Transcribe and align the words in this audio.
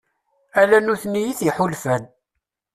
Ala 0.61 0.77
nutni 0.81 1.21
i 1.27 1.33
t-iḥulfan. 1.39 2.03